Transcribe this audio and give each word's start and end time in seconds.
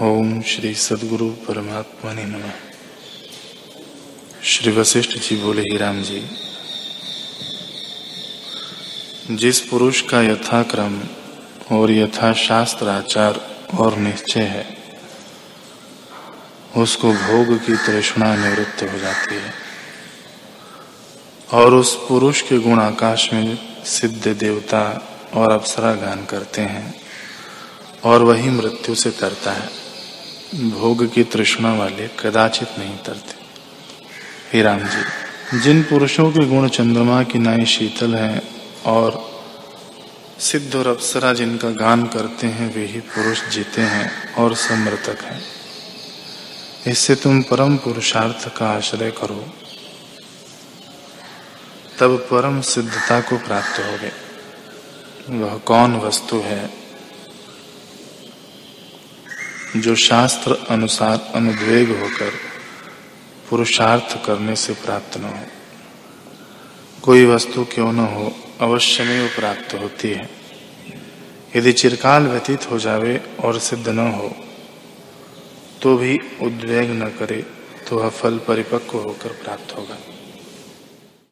ओम 0.00 0.42
श्री 0.42 0.74
सदगुरु 0.74 1.28
परमात्मा 1.30 2.12
ने 2.12 2.24
नम। 2.24 2.42
श्री 4.42 4.72
वशिष्ठ 4.72 5.10
जी 5.10 5.36
बोले, 5.36 5.62
ही 5.62 5.76
राम 5.76 6.02
जी, 6.02 6.20
जिस 9.30 9.60
पुरुष 9.60 10.00
का 10.00 10.22
यथाक्रम 10.22 11.00
और 11.76 11.90
यथा 11.90 12.32
शास्त्र 12.32 12.88
आचार 12.88 13.40
और 13.80 13.96
निश्चय 13.98 14.40
है, 14.40 14.64
उसको 16.76 17.12
भोग 17.12 17.58
की 17.66 17.76
तृष्णा 17.76 18.34
निवृत्त 18.36 18.82
हो 18.82 18.98
जाती 18.98 19.34
है 19.34 19.52
और 21.52 21.74
उस 21.74 21.94
पुरुष 22.08 22.42
के 22.42 22.58
गुण 22.58 22.80
आकाश 22.80 23.32
में 23.32 23.58
सिद्ध 23.84 24.28
देवता 24.28 24.82
और 25.34 25.52
अप्सरा 25.52 25.94
गान 25.94 26.24
करते 26.24 26.62
हैं 26.62 27.02
और 28.04 28.22
वही 28.22 28.50
मृत्यु 28.50 28.94
से 28.94 29.10
तरता 29.10 29.52
है। 29.52 29.68
भोग 30.70 31.12
की 31.12 31.24
तृष्णा 31.24 31.74
वाले 31.74 32.08
कदाचित 32.08 32.68
नहीं 32.78 32.98
तरते। 32.98 33.34
हे 34.52 34.62
राम 34.62 34.78
जी, 34.78 35.02
जिन 35.58 35.82
पुरुषों 35.82 36.30
के 36.30 36.46
गुण 36.46 36.68
चंद्रमा 36.68 37.22
की 37.22 37.38
नाई 37.38 37.64
शीतल 37.64 38.14
है 38.14 38.42
और 38.86 39.32
सिद्ध 40.38 40.76
और 40.76 40.86
अप्सरा 40.86 41.32
जिनका 41.32 41.70
गान 41.70 42.06
करते 42.06 42.46
हैं, 42.46 42.74
वे 42.74 42.86
ही 42.86 43.00
पुरुष 43.00 43.48
जीते 43.48 43.82
हैं 43.82 44.34
और 44.34 44.54
समृतक 44.54 45.24
हैं। 45.24 45.42
इससे 46.86 47.14
तुम 47.14 47.42
परम 47.42 47.76
पुरुषार्थ 47.76 48.56
का 48.56 48.70
आश्रय 48.70 49.10
करो। 49.10 49.54
तब 52.00 52.16
परम 52.16 52.60
सिद्धता 52.60 53.20
को 53.20 53.36
प्राप्त 53.36 53.78
होगे। 53.78 54.12
वह 55.38 55.58
कौन 55.58 55.96
वस्तु 55.96 56.36
है 56.36 56.81
जो 59.76 59.94
शास्त्र 59.94 60.56
अनुसार 60.70 61.32
अनुद्वेग 61.34 61.90
होकर 62.00 62.32
पुरुषार्थ 63.50 64.16
करने 64.26 64.56
से 64.56 64.72
प्राप्त 64.74 65.16
न 65.18 65.24
हो। 65.24 65.44
कोई 67.02 67.24
वस्तु 67.26 67.64
क्यों 67.64 67.92
न 67.92 68.06
हो, 68.06 68.32
अवश्य 68.60 69.04
में 69.04 69.20
वो 69.20 69.28
प्राप्त 69.28 69.74
होती 69.74 70.10
है। 70.10 70.28
यदि 71.56 71.72
चिरकाल 71.72 72.26
व्यतीत 72.26 72.70
हो 72.70 72.78
जावे 72.78 73.20
और 73.44 73.58
सिद्ध 73.58 73.88
न 73.88 74.06
हो 74.10 74.34
तो 75.82 75.96
भी 75.96 76.18
उद्वेग 76.42 76.90
न 76.92 77.08
करे 77.18 77.42
तो 77.88 77.98
वह 77.98 78.08
फल 78.10 78.38
परिपक्व 78.38 78.98
होकर 78.98 79.32
प्राप्त 79.42 79.76
होगा। 79.76 79.96